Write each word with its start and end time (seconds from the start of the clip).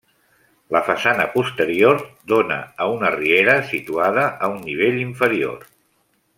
La 0.75 0.79
façana 0.87 1.27
posterior 1.33 2.01
dóna 2.33 2.57
a 2.85 2.89
una 2.95 3.13
riera 3.19 3.57
situada 3.75 4.27
a 4.49 4.53
un 4.55 4.59
nivell 4.71 4.99
inferior. 5.07 5.71